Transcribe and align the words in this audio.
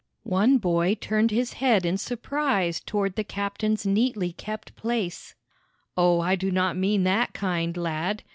One 0.23 0.57
boy 0.57 0.95
turned 0.95 1.29
his 1.29 1.53
head 1.53 1.85
in 1.85 1.95
surprise 1.99 2.79
toward 2.79 3.15
the 3.15 3.23
captain's 3.23 3.85
neatly 3.85 4.31
kept 4.33 4.75
place. 4.75 5.35
"O, 5.95 6.21
I 6.21 6.35
do 6.35 6.49
not 6.49 6.75
mean 6.75 7.03
that 7.03 7.33
kind, 7.35 7.77
lad! 7.77 8.23